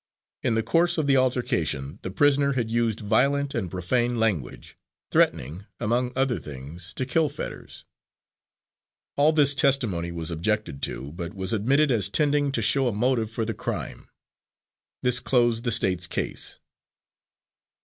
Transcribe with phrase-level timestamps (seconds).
[0.41, 4.75] In the course of the altercation, the prisoner had used violent and profane language,
[5.11, 7.85] threatening, among other things, to kill Fetters.
[9.15, 13.29] All this testimony was objected to, but was admitted as tending to show a motive
[13.29, 14.09] for the crime.
[15.03, 16.59] This closed the State's case.